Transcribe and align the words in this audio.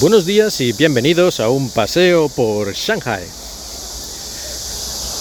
Buenos 0.00 0.26
días 0.26 0.60
y 0.60 0.72
bienvenidos 0.72 1.40
a 1.40 1.48
un 1.48 1.70
paseo 1.70 2.28
por 2.28 2.72
Shanghai. 2.72 3.24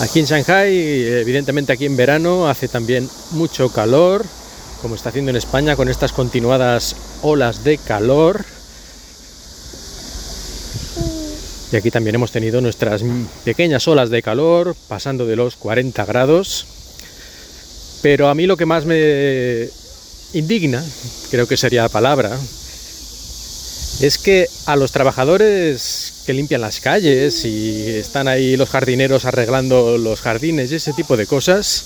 Aquí 0.02 0.20
en 0.20 0.26
Shanghai, 0.26 0.71
evidentemente 0.71 1.73
aquí 1.73 1.86
en 1.86 1.98
verano, 1.98 2.48
hace 2.48 2.68
también 2.68 3.09
mucho 3.32 3.70
calor, 3.70 4.23
como 4.84 4.94
está 4.94 5.09
haciendo 5.09 5.32
en 5.32 5.36
España 5.36 5.76
con 5.76 5.90
estas 5.90 6.13
continuadas 6.13 6.95
olas 7.23 7.63
de 7.63 7.80
calor. 7.80 8.45
Y 11.72 11.75
aquí 11.75 11.89
también 11.89 12.14
hemos 12.14 12.31
tenido 12.31 12.62
nuestras 12.62 13.02
pequeñas 13.44 13.88
olas 13.88 14.12
de 14.12 14.22
calor, 14.22 14.75
pasando 14.88 15.25
de 15.25 15.38
los 15.38 15.55
40 15.55 16.05
grados. 16.05 16.67
Pero 18.03 18.30
a 18.30 18.36
mí 18.36 18.45
lo 18.45 18.58
que 18.58 18.67
más 18.67 18.86
me 18.86 19.70
indigna, 20.34 20.86
creo 21.31 21.48
que 21.48 21.58
sería 21.58 21.81
la 21.81 21.89
palabra, 21.89 22.38
es 24.00 24.18
que 24.20 24.48
a 24.66 24.76
los 24.76 24.92
trabajadores 24.92 26.22
que 26.26 26.34
limpian 26.34 26.62
las 26.62 26.80
calles 26.80 27.46
y 27.46 27.90
están 27.90 28.28
ahí 28.28 28.56
los 28.56 28.70
jardineros 28.70 29.26
arreglando 29.26 29.98
los 29.98 30.22
jardines 30.22 30.72
y 30.72 30.76
ese 30.76 30.94
tipo 30.94 31.18
de 31.18 31.26
cosas, 31.26 31.86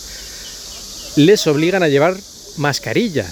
les 1.16 1.48
obligan 1.48 1.84
a 1.84 1.88
llevar 1.88 2.18
mascarilla. 2.58 3.26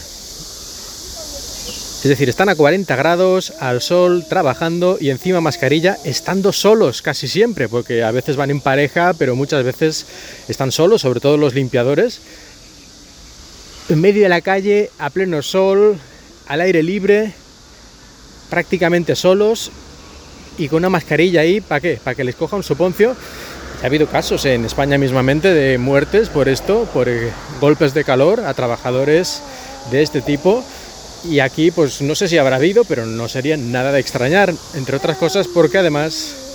Es 2.01 2.07
decir, 2.07 2.29
están 2.29 2.47
a 2.47 2.55
40 2.55 2.95
grados 2.95 3.51
al 3.59 3.81
sol 3.81 4.25
trabajando 4.29 4.97
y 5.01 5.09
encima 5.09 5.41
mascarilla 5.41 5.97
estando 6.05 6.53
solos 6.53 7.01
casi 7.01 7.27
siempre, 7.27 7.67
porque 7.67 8.03
a 8.03 8.11
veces 8.11 8.37
van 8.37 8.51
en 8.51 8.61
pareja, 8.61 9.13
pero 9.13 9.35
muchas 9.35 9.65
veces 9.65 10.05
están 10.47 10.71
solos, 10.71 11.01
sobre 11.01 11.19
todo 11.19 11.35
los 11.35 11.53
limpiadores, 11.53 12.21
en 13.89 13.99
medio 13.99 14.23
de 14.23 14.29
la 14.29 14.39
calle, 14.39 14.89
a 14.97 15.09
pleno 15.09 15.41
sol, 15.41 15.99
al 16.47 16.61
aire 16.61 16.83
libre, 16.83 17.33
prácticamente 18.49 19.15
solos 19.15 19.71
y 20.57 20.67
con 20.67 20.77
una 20.77 20.89
mascarilla 20.89 21.41
ahí, 21.41 21.61
¿para 21.61 21.81
qué? 21.81 21.99
Para 22.03 22.15
que 22.15 22.23
les 22.23 22.35
coja 22.35 22.55
un 22.55 22.63
soponcio. 22.63 23.15
Ha 23.81 23.85
habido 23.85 24.07
casos 24.07 24.43
en 24.45 24.65
España 24.65 24.97
mismamente 24.97 25.53
de 25.53 25.77
muertes 25.77 26.27
por 26.27 26.49
esto, 26.49 26.87
por 26.93 27.07
eh, 27.07 27.31
golpes 27.61 27.93
de 27.93 28.03
calor 28.03 28.41
a 28.41 28.53
trabajadores 28.53 29.41
de 29.89 30.01
este 30.01 30.21
tipo. 30.21 30.63
Y 31.23 31.39
aquí, 31.39 31.71
pues 31.71 32.01
no 32.01 32.15
sé 32.15 32.27
si 32.27 32.37
habrá 32.37 32.57
habido, 32.57 32.83
pero 32.83 33.05
no 33.05 33.29
sería 33.29 33.55
nada 33.57 33.91
de 33.91 33.99
extrañar, 33.99 34.53
entre 34.73 34.97
otras 34.97 35.17
cosas 35.17 35.47
porque 35.47 35.77
además 35.77 36.48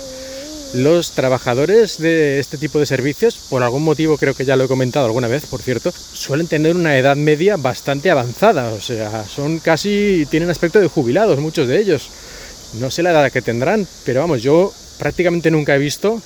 los 0.75 1.11
trabajadores 1.11 1.97
de 1.97 2.39
este 2.39 2.57
tipo 2.57 2.79
de 2.79 2.85
servicios, 2.85 3.35
por 3.49 3.63
algún 3.63 3.83
motivo 3.83 4.17
creo 4.17 4.33
que 4.33 4.45
ya 4.45 4.55
lo 4.55 4.65
he 4.65 4.67
comentado 4.67 5.05
alguna 5.05 5.27
vez, 5.27 5.45
por 5.45 5.61
cierto, 5.61 5.91
suelen 5.91 6.47
tener 6.47 6.75
una 6.75 6.97
edad 6.97 7.15
media 7.15 7.57
bastante 7.57 8.11
avanzada, 8.11 8.73
o 8.73 8.81
sea, 8.81 9.25
son 9.25 9.59
casi, 9.59 10.27
tienen 10.29 10.49
aspecto 10.49 10.79
de 10.79 10.87
jubilados 10.87 11.39
muchos 11.39 11.67
de 11.67 11.79
ellos. 11.79 12.09
No 12.79 12.91
sé 12.91 13.03
la 13.03 13.11
edad 13.11 13.31
que 13.31 13.41
tendrán, 13.41 13.87
pero 14.05 14.19
vamos, 14.19 14.41
yo 14.41 14.73
prácticamente 14.99 15.49
nunca 15.49 15.75
he 15.75 15.79
visto 15.79 16.21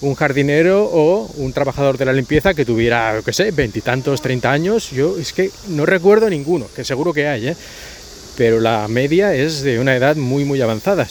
un 0.00 0.14
jardinero 0.14 0.84
o 0.84 1.30
un 1.36 1.52
trabajador 1.52 1.98
de 1.98 2.04
la 2.04 2.12
limpieza 2.12 2.54
que 2.54 2.64
tuviera, 2.64 3.20
qué 3.24 3.32
sé, 3.32 3.50
veintitantos, 3.50 4.20
treinta 4.20 4.50
años. 4.50 4.90
Yo 4.90 5.16
es 5.18 5.32
que 5.32 5.50
no 5.68 5.86
recuerdo 5.86 6.28
ninguno, 6.28 6.66
que 6.74 6.84
seguro 6.84 7.12
que 7.12 7.26
hay, 7.26 7.48
¿eh? 7.48 7.56
pero 8.36 8.60
la 8.60 8.88
media 8.88 9.34
es 9.34 9.62
de 9.62 9.78
una 9.78 9.96
edad 9.96 10.16
muy, 10.16 10.44
muy 10.44 10.60
avanzada. 10.60 11.06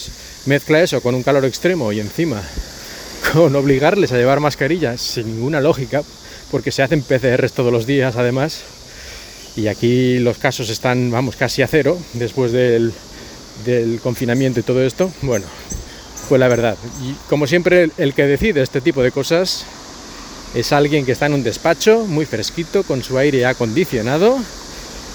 Mezcla 0.46 0.82
eso 0.82 1.00
con 1.00 1.14
un 1.14 1.22
calor 1.22 1.44
extremo 1.46 1.90
y 1.92 2.00
encima 2.00 2.42
con 3.32 3.56
obligarles 3.56 4.12
a 4.12 4.16
llevar 4.16 4.40
mascarillas 4.40 5.00
sin 5.00 5.26
ninguna 5.26 5.60
lógica, 5.60 6.02
porque 6.50 6.70
se 6.70 6.82
hacen 6.82 7.02
PCRs 7.02 7.52
todos 7.52 7.72
los 7.72 7.86
días 7.86 8.16
además, 8.16 8.62
y 9.56 9.68
aquí 9.68 10.18
los 10.18 10.38
casos 10.38 10.68
están, 10.68 11.10
vamos, 11.10 11.36
casi 11.36 11.62
a 11.62 11.66
cero 11.66 11.98
después 12.12 12.52
del, 12.52 12.92
confinamiento 14.02 14.60
y 14.60 14.62
todo 14.64 14.82
esto, 14.84 15.10
bueno, 15.22 15.46
fue 16.28 16.38
la 16.38 16.48
verdad. 16.48 16.76
Y 17.02 17.14
como 17.28 17.46
siempre, 17.46 17.90
el 17.96 18.14
que 18.14 18.26
decide 18.26 18.62
este 18.62 18.80
tipo 18.80 19.02
de 19.02 19.12
cosas 19.12 19.64
es 20.54 20.72
alguien 20.72 21.06
que 21.06 21.12
está 21.12 21.26
en 21.26 21.34
un 21.34 21.42
despacho 21.42 22.04
muy 22.06 22.26
fresquito, 22.26 22.82
con 22.82 23.02
su 23.02 23.16
aire 23.16 23.46
acondicionado, 23.46 24.38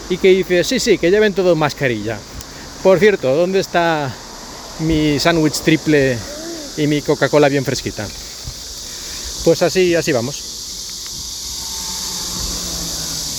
y 0.10 0.18
que 0.18 0.30
dice, 0.30 0.64
sí, 0.64 0.80
sí, 0.80 0.98
que 0.98 1.12
lleven 1.12 1.34
todo 1.34 1.56
mascarilla. 1.56 2.18
Por 2.82 2.98
cierto, 3.00 3.36
¿dónde 3.36 3.60
está 3.60 4.14
mi 4.80 5.20
sándwich 5.20 5.62
triple 5.62 6.18
y 6.78 6.88
mi 6.88 7.02
Coca-Cola 7.02 7.50
bien 7.50 7.66
fresquita. 7.66 8.08
Pues 9.44 9.62
así, 9.62 9.96
así 9.96 10.12
vamos. 10.12 10.44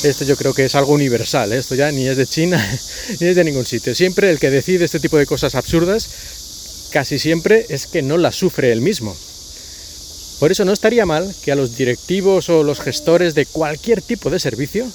Esto 0.05 0.25
yo 0.25 0.37
creo 0.37 0.55
que 0.55 0.65
es 0.65 0.75
algo 0.75 0.95
universal, 0.95 1.53
¿eh? 1.53 1.59
esto 1.59 1.75
ya 1.75 1.93
ni 1.93 2.09
es 2.09 2.17
de 2.17 2.27
China 2.27 2.59
ni 3.21 3.27
es 3.27 3.37
de 3.37 3.45
ningún 3.45 3.67
sitio. 3.67 3.95
Siempre 3.95 4.31
el 4.31 4.39
que 4.39 4.51
decide 4.51 4.85
este 4.85 5.01
tipo 5.01 5.19
de 5.19 5.27
cosas 5.27 5.55
absurdas, 5.55 6.09
casi 6.91 7.19
siempre 7.19 7.67
es 7.69 7.87
que 7.87 8.03
no 8.03 8.17
las 8.17 8.37
sufre 8.37 8.73
él 8.73 8.81
mismo. 8.81 9.15
Por 10.39 10.51
eso 10.51 10.65
no 10.65 10.73
estaría 10.73 11.05
mal 11.05 11.35
que 11.43 11.53
a 11.53 11.55
los 11.55 11.77
directivos 11.77 12.49
o 12.49 12.63
los 12.63 12.81
gestores 12.81 13.35
de 13.35 13.45
cualquier 13.45 14.01
tipo 14.01 14.31
de 14.31 14.41
servicio, 14.41 14.91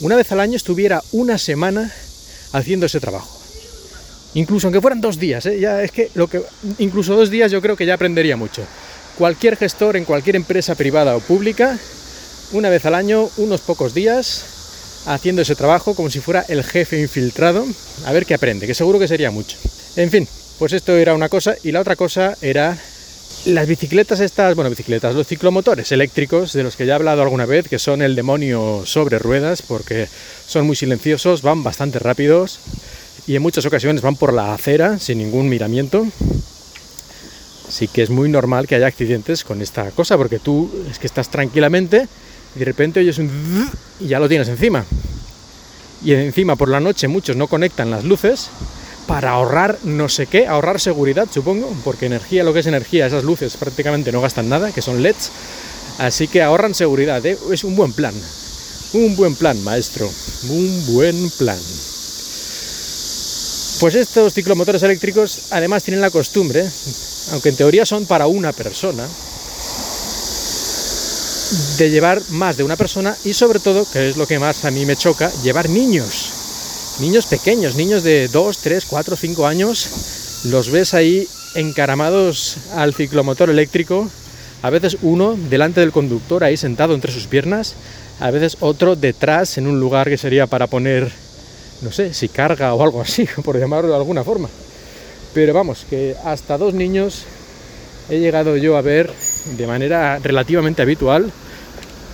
una 0.00 0.16
vez 0.16 0.32
al 0.32 0.40
año 0.40 0.56
estuviera 0.56 1.04
una 1.12 1.38
semana 1.38 1.94
haciendo 2.52 2.86
ese 2.86 2.98
trabajo. 2.98 3.39
Incluso 4.34 4.68
aunque 4.68 4.80
fueran 4.80 5.00
dos 5.00 5.18
días, 5.18 5.44
¿eh? 5.46 5.58
ya 5.58 5.82
es 5.82 5.90
que 5.90 6.10
lo 6.14 6.28
que 6.28 6.42
incluso 6.78 7.16
dos 7.16 7.30
días 7.30 7.50
yo 7.50 7.60
creo 7.60 7.76
que 7.76 7.86
ya 7.86 7.94
aprendería 7.94 8.36
mucho. 8.36 8.62
Cualquier 9.18 9.56
gestor 9.56 9.96
en 9.96 10.04
cualquier 10.04 10.36
empresa 10.36 10.76
privada 10.76 11.16
o 11.16 11.20
pública, 11.20 11.78
una 12.52 12.70
vez 12.70 12.86
al 12.86 12.94
año, 12.94 13.28
unos 13.38 13.60
pocos 13.60 13.92
días, 13.92 15.02
haciendo 15.06 15.42
ese 15.42 15.56
trabajo 15.56 15.94
como 15.94 16.10
si 16.10 16.20
fuera 16.20 16.44
el 16.48 16.62
jefe 16.62 17.00
infiltrado, 17.00 17.66
a 18.06 18.12
ver 18.12 18.24
qué 18.24 18.34
aprende, 18.34 18.66
que 18.66 18.74
seguro 18.74 18.98
que 18.98 19.08
sería 19.08 19.30
mucho. 19.30 19.56
En 19.96 20.10
fin, 20.10 20.28
pues 20.58 20.72
esto 20.72 20.96
era 20.96 21.14
una 21.14 21.28
cosa 21.28 21.56
y 21.64 21.72
la 21.72 21.80
otra 21.80 21.96
cosa 21.96 22.36
era 22.40 22.78
las 23.46 23.66
bicicletas 23.66 24.20
estas, 24.20 24.54
bueno, 24.54 24.70
bicicletas, 24.70 25.14
los 25.14 25.26
ciclomotores 25.26 25.90
eléctricos 25.92 26.52
de 26.52 26.62
los 26.62 26.76
que 26.76 26.86
ya 26.86 26.92
he 26.92 26.96
hablado 26.96 27.22
alguna 27.22 27.46
vez, 27.46 27.68
que 27.68 27.78
son 27.78 28.02
el 28.02 28.14
demonio 28.14 28.82
sobre 28.84 29.18
ruedas 29.18 29.62
porque 29.62 30.08
son 30.46 30.66
muy 30.66 30.76
silenciosos, 30.76 31.42
van 31.42 31.64
bastante 31.64 31.98
rápidos 31.98 32.60
y 33.30 33.36
en 33.36 33.42
muchas 33.42 33.64
ocasiones 33.64 34.02
van 34.02 34.16
por 34.16 34.32
la 34.32 34.52
acera 34.52 34.98
sin 34.98 35.18
ningún 35.18 35.48
miramiento. 35.48 36.04
Sí 37.68 37.86
que 37.86 38.02
es 38.02 38.10
muy 38.10 38.28
normal 38.28 38.66
que 38.66 38.74
haya 38.74 38.88
accidentes 38.88 39.44
con 39.44 39.62
esta 39.62 39.92
cosa, 39.92 40.16
porque 40.16 40.40
tú 40.40 40.68
es 40.90 40.98
que 40.98 41.06
estás 41.06 41.30
tranquilamente 41.30 42.08
y 42.56 42.58
de 42.58 42.64
repente 42.64 42.98
oyes 42.98 43.18
un 43.18 43.70
y 44.00 44.08
ya 44.08 44.18
lo 44.18 44.28
tienes 44.28 44.48
encima. 44.48 44.84
Y 46.04 46.12
encima 46.14 46.56
por 46.56 46.70
la 46.70 46.80
noche 46.80 47.06
muchos 47.06 47.36
no 47.36 47.46
conectan 47.46 47.92
las 47.92 48.02
luces 48.02 48.50
para 49.06 49.30
ahorrar 49.30 49.78
no 49.84 50.08
sé 50.08 50.26
qué, 50.26 50.48
ahorrar 50.48 50.80
seguridad 50.80 51.28
supongo, 51.32 51.72
porque 51.84 52.06
energía, 52.06 52.42
lo 52.42 52.52
que 52.52 52.58
es 52.58 52.66
energía, 52.66 53.06
esas 53.06 53.22
luces 53.22 53.56
prácticamente 53.56 54.10
no 54.10 54.20
gastan 54.20 54.48
nada, 54.48 54.72
que 54.72 54.82
son 54.82 55.04
LEDs, 55.04 55.30
así 55.98 56.26
que 56.26 56.42
ahorran 56.42 56.74
seguridad, 56.74 57.24
¿eh? 57.24 57.38
es 57.52 57.62
un 57.62 57.76
buen 57.76 57.92
plan, 57.92 58.14
un 58.92 59.14
buen 59.14 59.36
plan 59.36 59.62
maestro, 59.62 60.10
un 60.48 60.94
buen 60.94 61.30
plan. 61.38 61.58
Pues 63.80 63.94
estos 63.94 64.34
ciclomotores 64.34 64.82
eléctricos 64.82 65.52
además 65.52 65.82
tienen 65.82 66.02
la 66.02 66.10
costumbre, 66.10 66.68
aunque 67.32 67.48
en 67.48 67.56
teoría 67.56 67.86
son 67.86 68.04
para 68.04 68.26
una 68.26 68.52
persona, 68.52 69.08
de 71.78 71.90
llevar 71.90 72.20
más 72.28 72.58
de 72.58 72.62
una 72.62 72.76
persona 72.76 73.16
y 73.24 73.32
sobre 73.32 73.58
todo, 73.58 73.86
que 73.90 74.10
es 74.10 74.18
lo 74.18 74.26
que 74.26 74.38
más 74.38 74.66
a 74.66 74.70
mí 74.70 74.84
me 74.84 74.96
choca, 74.96 75.32
llevar 75.42 75.70
niños. 75.70 76.98
Niños 77.00 77.24
pequeños, 77.24 77.74
niños 77.74 78.02
de 78.02 78.28
2, 78.28 78.58
3, 78.58 78.84
4, 78.84 79.16
5 79.16 79.46
años, 79.46 80.44
los 80.44 80.70
ves 80.70 80.92
ahí 80.92 81.26
encaramados 81.54 82.58
al 82.76 82.92
ciclomotor 82.92 83.48
eléctrico, 83.48 84.10
a 84.60 84.68
veces 84.68 84.98
uno 85.00 85.38
delante 85.48 85.80
del 85.80 85.90
conductor 85.90 86.44
ahí 86.44 86.58
sentado 86.58 86.94
entre 86.94 87.12
sus 87.12 87.26
piernas, 87.26 87.76
a 88.20 88.30
veces 88.30 88.58
otro 88.60 88.94
detrás 88.94 89.56
en 89.56 89.66
un 89.66 89.80
lugar 89.80 90.10
que 90.10 90.18
sería 90.18 90.46
para 90.46 90.66
poner 90.66 91.10
no 91.82 91.92
sé, 91.92 92.12
si 92.14 92.28
carga 92.28 92.74
o 92.74 92.82
algo 92.82 93.00
así, 93.00 93.28
por 93.44 93.58
llamarlo 93.58 93.90
de 93.90 93.96
alguna 93.96 94.24
forma. 94.24 94.48
Pero 95.32 95.54
vamos, 95.54 95.86
que 95.88 96.16
hasta 96.24 96.58
dos 96.58 96.74
niños 96.74 97.24
he 98.08 98.18
llegado 98.18 98.56
yo 98.56 98.76
a 98.76 98.82
ver 98.82 99.12
de 99.56 99.66
manera 99.66 100.18
relativamente 100.18 100.82
habitual 100.82 101.32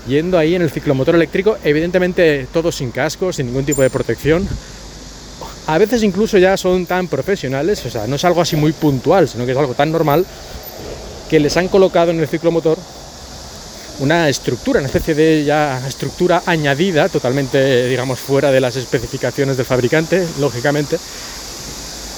yendo 0.06 0.38
ahí 0.38 0.54
en 0.54 0.62
el 0.62 0.70
ciclomotor 0.70 1.14
eléctrico, 1.14 1.58
evidentemente 1.64 2.46
todos 2.52 2.76
sin 2.76 2.90
casco, 2.90 3.32
sin 3.32 3.46
ningún 3.46 3.64
tipo 3.64 3.82
de 3.82 3.90
protección. 3.90 4.46
A 5.66 5.78
veces 5.78 6.02
incluso 6.04 6.38
ya 6.38 6.56
son 6.56 6.86
tan 6.86 7.08
profesionales, 7.08 7.84
o 7.86 7.90
sea, 7.90 8.06
no 8.06 8.16
es 8.16 8.24
algo 8.24 8.40
así 8.40 8.54
muy 8.54 8.72
puntual, 8.72 9.28
sino 9.28 9.44
que 9.44 9.52
es 9.52 9.58
algo 9.58 9.74
tan 9.74 9.90
normal 9.90 10.24
que 11.28 11.40
les 11.40 11.56
han 11.56 11.66
colocado 11.66 12.12
en 12.12 12.20
el 12.20 12.28
ciclomotor 12.28 12.78
una 13.98 14.28
estructura, 14.28 14.80
una 14.80 14.88
especie 14.88 15.14
de 15.14 15.44
ya 15.44 15.82
estructura 15.86 16.42
añadida, 16.46 17.08
totalmente, 17.08 17.88
digamos, 17.88 18.18
fuera 18.18 18.50
de 18.50 18.60
las 18.60 18.76
especificaciones 18.76 19.56
del 19.56 19.66
fabricante, 19.66 20.26
lógicamente, 20.38 20.98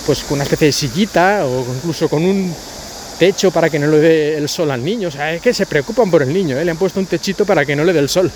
pues 0.06 0.24
con 0.24 0.36
una 0.36 0.44
especie 0.44 0.66
de 0.66 0.72
sillita 0.72 1.44
o 1.44 1.64
incluso 1.74 2.08
con 2.08 2.24
un 2.24 2.54
techo 3.18 3.50
para 3.50 3.68
que 3.68 3.78
no 3.78 3.88
le 3.88 3.98
dé 3.98 4.36
el 4.36 4.48
sol 4.48 4.70
al 4.70 4.84
niño. 4.84 5.08
O 5.08 5.10
sea, 5.10 5.34
es 5.34 5.42
que 5.42 5.52
se 5.52 5.66
preocupan 5.66 6.10
por 6.10 6.22
el 6.22 6.32
niño, 6.32 6.58
¿eh? 6.58 6.64
le 6.64 6.70
han 6.70 6.76
puesto 6.76 7.00
un 7.00 7.06
techito 7.06 7.44
para 7.44 7.64
que 7.64 7.76
no 7.76 7.84
le 7.84 7.92
dé 7.92 7.98
el 7.98 8.08
sol. 8.08 8.30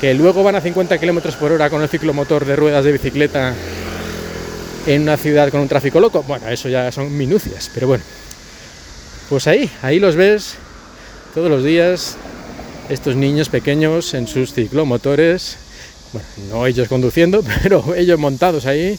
Que 0.00 0.14
luego 0.14 0.42
van 0.42 0.56
a 0.56 0.60
50 0.60 0.98
km 0.98 1.36
por 1.36 1.52
hora 1.52 1.70
con 1.70 1.82
el 1.82 1.88
ciclomotor 1.88 2.44
de 2.44 2.56
ruedas 2.56 2.84
de 2.84 2.92
bicicleta 2.92 3.54
en 4.86 5.02
una 5.02 5.16
ciudad 5.16 5.50
con 5.50 5.60
un 5.60 5.68
tráfico 5.68 6.00
loco. 6.00 6.22
Bueno, 6.22 6.48
eso 6.48 6.68
ya 6.68 6.92
son 6.92 7.16
minucias, 7.16 7.70
pero 7.72 7.88
bueno. 7.88 8.04
Pues 9.28 9.46
ahí, 9.46 9.70
ahí 9.82 9.98
los 9.98 10.16
ves 10.16 10.56
todos 11.34 11.50
los 11.50 11.64
días, 11.64 12.16
estos 12.88 13.16
niños 13.16 13.48
pequeños 13.48 14.14
en 14.14 14.26
sus 14.26 14.52
ciclomotores, 14.52 15.56
bueno, 16.12 16.28
no 16.50 16.66
ellos 16.66 16.88
conduciendo, 16.88 17.42
pero 17.62 17.94
ellos 17.94 18.18
montados 18.18 18.66
ahí, 18.66 18.98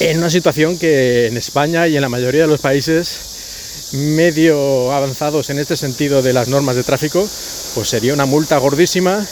en 0.00 0.18
una 0.18 0.30
situación 0.30 0.78
que 0.78 1.28
en 1.28 1.36
España 1.36 1.86
y 1.88 1.96
en 1.96 2.02
la 2.02 2.08
mayoría 2.08 2.42
de 2.42 2.48
los 2.48 2.60
países 2.60 3.92
medio 3.92 4.92
avanzados 4.92 5.50
en 5.50 5.58
este 5.58 5.76
sentido 5.76 6.20
de 6.20 6.32
las 6.32 6.48
normas 6.48 6.76
de 6.76 6.82
tráfico, 6.82 7.28
pues 7.74 7.88
sería 7.88 8.12
una 8.12 8.26
multa 8.26 8.58
gordísima 8.58 9.24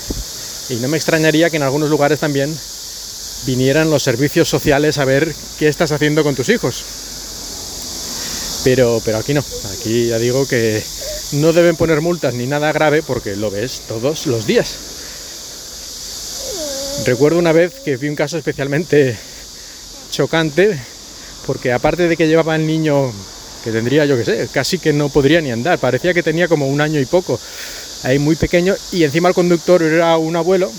y 0.68 0.76
no 0.76 0.88
me 0.88 0.96
extrañaría 0.96 1.50
que 1.50 1.56
en 1.56 1.64
algunos 1.64 1.90
lugares 1.90 2.20
también 2.20 2.56
vinieran 3.46 3.90
los 3.90 4.04
servicios 4.04 4.48
sociales 4.48 4.98
a 4.98 5.04
ver 5.04 5.34
qué 5.58 5.68
estás 5.68 5.90
haciendo 5.90 6.22
con 6.22 6.36
tus 6.36 6.48
hijos. 6.48 6.84
Pero, 8.64 9.02
pero 9.04 9.18
aquí 9.18 9.34
no, 9.34 9.44
aquí 9.76 10.06
ya 10.06 10.18
digo 10.18 10.46
que 10.46 10.82
no 11.32 11.52
deben 11.52 11.76
poner 11.76 12.00
multas 12.00 12.34
ni 12.34 12.46
nada 12.46 12.72
grave 12.72 13.02
porque 13.02 13.36
lo 13.36 13.50
ves 13.50 13.82
todos 13.88 14.26
los 14.26 14.46
días. 14.46 14.76
Recuerdo 17.06 17.38
una 17.38 17.52
vez 17.52 17.74
que 17.84 17.96
vi 17.96 18.08
un 18.08 18.16
caso 18.16 18.38
especialmente 18.38 19.16
chocante 20.10 20.78
porque 21.46 21.72
aparte 21.72 22.06
de 22.06 22.16
que 22.16 22.28
llevaba 22.28 22.54
el 22.54 22.66
niño 22.66 23.12
que 23.64 23.72
tendría 23.72 24.04
yo 24.04 24.16
que 24.16 24.24
sé, 24.24 24.48
casi 24.52 24.78
que 24.78 24.92
no 24.92 25.08
podría 25.08 25.40
ni 25.40 25.50
andar, 25.50 25.78
parecía 25.78 26.14
que 26.14 26.22
tenía 26.22 26.48
como 26.48 26.68
un 26.68 26.80
año 26.80 27.00
y 27.00 27.06
poco, 27.06 27.40
ahí 28.02 28.18
muy 28.18 28.36
pequeño 28.36 28.74
y 28.92 29.04
encima 29.04 29.28
el 29.28 29.34
conductor 29.34 29.82
era 29.82 30.16
un 30.18 30.36
abuelo 30.36 30.70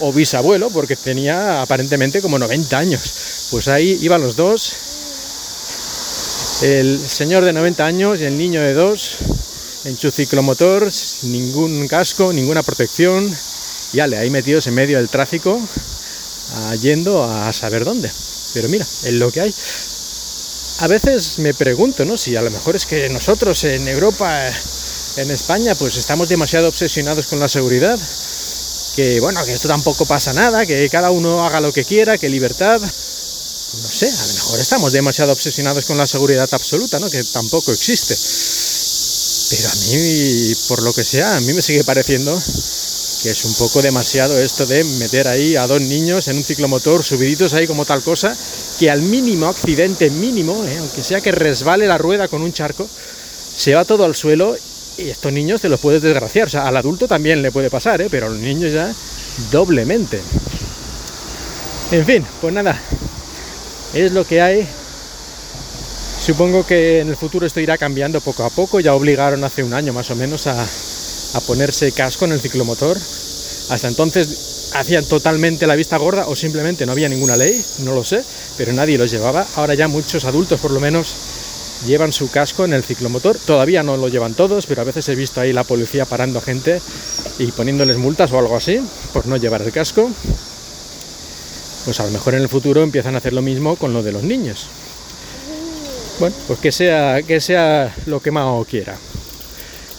o 0.00 0.12
bisabuelo 0.12 0.70
porque 0.70 0.96
tenía 0.96 1.60
aparentemente 1.60 2.22
como 2.22 2.38
90 2.38 2.78
años. 2.78 3.48
Pues 3.50 3.68
ahí 3.68 3.98
iban 4.00 4.22
los 4.22 4.36
dos, 4.36 4.72
el 6.62 6.98
señor 6.98 7.44
de 7.44 7.52
90 7.52 7.84
años 7.84 8.20
y 8.20 8.24
el 8.24 8.38
niño 8.38 8.60
de 8.60 8.74
dos 8.74 9.18
en 9.88 9.98
su 9.98 10.10
ciclomotor, 10.10 10.90
ningún 11.22 11.88
casco, 11.88 12.32
ninguna 12.32 12.62
protección, 12.62 13.34
y 13.92 14.00
ale, 14.00 14.18
ahí 14.18 14.28
metidos 14.30 14.66
en 14.66 14.74
medio 14.74 14.98
del 14.98 15.08
tráfico, 15.08 15.60
yendo 16.80 17.24
a 17.24 17.52
saber 17.52 17.84
dónde. 17.84 18.12
Pero 18.52 18.68
mira, 18.68 18.84
es 18.84 19.12
lo 19.14 19.32
que 19.32 19.40
hay. 19.40 19.54
A 20.80 20.86
veces 20.88 21.38
me 21.38 21.54
pregunto, 21.54 22.04
¿no? 22.04 22.16
Si 22.18 22.36
a 22.36 22.42
lo 22.42 22.50
mejor 22.50 22.76
es 22.76 22.86
que 22.86 23.08
nosotros 23.08 23.64
en 23.64 23.88
Europa, 23.88 24.46
en 25.16 25.30
España, 25.30 25.74
pues 25.74 25.96
estamos 25.96 26.28
demasiado 26.28 26.68
obsesionados 26.68 27.26
con 27.26 27.40
la 27.40 27.48
seguridad, 27.48 27.98
que 28.94 29.20
bueno, 29.20 29.42
que 29.44 29.52
esto 29.54 29.68
tampoco 29.68 30.04
pasa 30.06 30.32
nada, 30.34 30.66
que 30.66 30.88
cada 30.90 31.10
uno 31.10 31.44
haga 31.44 31.60
lo 31.60 31.72
que 31.72 31.84
quiera, 31.84 32.18
que 32.18 32.28
libertad. 32.28 32.80
No 32.80 33.88
sé, 33.88 34.06
a 34.06 34.26
lo 34.26 34.32
mejor 34.34 34.60
estamos 34.60 34.92
demasiado 34.92 35.32
obsesionados 35.32 35.84
con 35.86 35.98
la 35.98 36.06
seguridad 36.06 36.48
absoluta, 36.52 36.98
¿no? 37.00 37.08
Que 37.10 37.22
tampoco 37.24 37.72
existe. 37.72 38.14
Pero 39.50 39.68
a 39.68 39.74
mí, 39.74 40.52
por 40.68 40.82
lo 40.82 40.92
que 40.92 41.04
sea, 41.04 41.36
a 41.36 41.40
mí 41.40 41.52
me 41.52 41.62
sigue 41.62 41.84
pareciendo 41.84 42.38
que 43.22 43.30
es 43.30 43.44
un 43.44 43.54
poco 43.54 43.82
demasiado 43.82 44.38
esto 44.38 44.64
de 44.66 44.84
meter 44.84 45.26
ahí 45.26 45.56
a 45.56 45.66
dos 45.66 45.80
niños 45.80 46.28
en 46.28 46.36
un 46.36 46.44
ciclomotor 46.44 47.02
subiditos 47.02 47.52
ahí 47.52 47.66
como 47.66 47.84
tal 47.84 48.02
cosa, 48.02 48.36
que 48.78 48.90
al 48.90 49.02
mínimo 49.02 49.46
accidente 49.46 50.10
mínimo, 50.10 50.64
¿eh? 50.64 50.76
aunque 50.78 51.02
sea 51.02 51.20
que 51.20 51.32
resbale 51.32 51.86
la 51.86 51.98
rueda 51.98 52.28
con 52.28 52.42
un 52.42 52.52
charco, 52.52 52.88
se 53.56 53.74
va 53.74 53.84
todo 53.84 54.04
al 54.04 54.14
suelo 54.14 54.56
y 54.98 55.08
estos 55.08 55.32
niños 55.32 55.60
te 55.60 55.68
los 55.68 55.80
puedes 55.80 56.02
desgraciar. 56.02 56.46
O 56.46 56.50
sea, 56.50 56.68
al 56.68 56.76
adulto 56.76 57.08
también 57.08 57.42
le 57.42 57.50
puede 57.50 57.70
pasar, 57.70 58.00
¿eh? 58.00 58.08
pero 58.10 58.26
a 58.26 58.30
los 58.30 58.38
niños 58.38 58.72
ya 58.72 58.94
doblemente. 59.50 60.20
En 61.90 62.04
fin, 62.04 62.26
pues 62.40 62.54
nada, 62.54 62.80
es 63.94 64.12
lo 64.12 64.26
que 64.26 64.40
hay. 64.40 64.68
Supongo 66.28 66.66
que 66.66 67.00
en 67.00 67.08
el 67.08 67.16
futuro 67.16 67.46
esto 67.46 67.58
irá 67.58 67.78
cambiando 67.78 68.20
poco 68.20 68.44
a 68.44 68.50
poco. 68.50 68.80
Ya 68.80 68.92
obligaron 68.92 69.44
hace 69.44 69.62
un 69.62 69.72
año 69.72 69.94
más 69.94 70.10
o 70.10 70.14
menos 70.14 70.46
a, 70.46 70.62
ponerse 71.46 71.90
casco 71.92 72.26
en 72.26 72.32
el 72.32 72.40
ciclomotor. 72.40 72.98
Hasta 73.70 73.88
entonces 73.88 74.72
hacían 74.74 75.06
totalmente 75.06 75.66
la 75.66 75.74
vista 75.74 75.96
gorda 75.96 76.26
o 76.26 76.36
simplemente 76.36 76.84
no 76.84 76.92
había 76.92 77.08
ninguna 77.08 77.34
ley, 77.34 77.64
no 77.78 77.94
lo 77.94 78.04
sé, 78.04 78.22
pero 78.58 78.74
nadie 78.74 78.98
los 78.98 79.10
llevaba. 79.10 79.46
Ahora 79.56 79.72
ya 79.72 79.88
muchos 79.88 80.26
adultos 80.26 80.60
por 80.60 80.70
lo 80.70 80.80
menos 80.80 81.14
llevan 81.86 82.12
su 82.12 82.30
casco 82.30 82.66
en 82.66 82.74
el 82.74 82.84
ciclomotor. 82.84 83.38
Todavía 83.38 83.82
no 83.82 83.96
lo 83.96 84.08
llevan 84.08 84.34
todos, 84.34 84.66
pero 84.66 84.82
a 84.82 84.84
veces 84.84 85.08
he 85.08 85.14
visto 85.14 85.40
ahí 85.40 85.54
la 85.54 85.64
policía 85.64 86.04
parando 86.04 86.40
a 86.40 86.42
gente 86.42 86.82
y 87.38 87.46
poniéndoles 87.52 87.96
multas 87.96 88.30
o 88.32 88.38
algo 88.38 88.54
así 88.54 88.82
por 89.14 89.26
no 89.26 89.38
llevar 89.38 89.62
el 89.62 89.72
casco. 89.72 90.10
Pues 91.86 91.98
a 92.00 92.04
lo 92.04 92.10
mejor 92.10 92.34
en 92.34 92.42
el 92.42 92.50
futuro 92.50 92.82
empiezan 92.82 93.14
a 93.14 93.18
hacer 93.18 93.32
lo 93.32 93.40
mismo 93.40 93.76
con 93.76 93.94
lo 93.94 94.02
de 94.02 94.12
los 94.12 94.24
niños. 94.24 94.66
Bueno, 96.18 96.34
pues 96.48 96.58
que 96.58 96.72
sea, 96.72 97.22
que 97.22 97.40
sea 97.40 97.94
lo 98.06 98.20
que 98.20 98.32
Mao 98.32 98.64
quiera. 98.64 98.96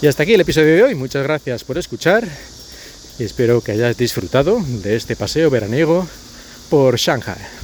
Y 0.02 0.06
hasta 0.06 0.22
aquí 0.22 0.34
el 0.34 0.40
episodio 0.42 0.74
de 0.74 0.82
hoy. 0.82 0.94
Muchas 0.94 1.22
gracias 1.22 1.64
por 1.64 1.78
escuchar 1.78 2.28
y 3.18 3.24
espero 3.24 3.62
que 3.62 3.72
hayas 3.72 3.96
disfrutado 3.96 4.60
de 4.62 4.96
este 4.96 5.16
paseo 5.16 5.48
veraniego 5.48 6.06
por 6.68 6.96
Shanghai. 6.96 7.59